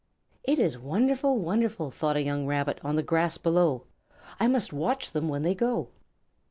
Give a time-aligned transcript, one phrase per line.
[0.43, 3.83] "It is wonderful, wonderful," thought a young Rabbit on the grass below.
[4.39, 5.89] "I must watch them when they go."